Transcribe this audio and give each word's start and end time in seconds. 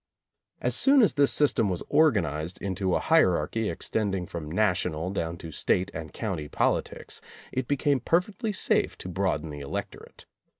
As 0.61 0.73
soon 0.73 1.03
as 1.03 1.13
this 1.13 1.31
system 1.31 1.69
was 1.69 1.83
organized 1.87 2.59
into 2.59 2.95
a 2.95 2.99
hierarchy 2.99 3.69
extending 3.69 4.25
from 4.25 4.49
national 4.49 5.11
down 5.11 5.37
to 5.37 5.51
state 5.51 5.91
and 5.93 6.11
county 6.11 6.47
politics, 6.47 7.21
it 7.51 7.67
became 7.67 7.99
perfectly 7.99 8.51
safe 8.51 8.97
to 8.97 9.07
broaden 9.07 9.51
the 9.51 9.59
electorate. 9.59 10.25